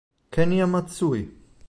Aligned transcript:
Ken'ya 0.31 0.65
Matsui 0.65 1.29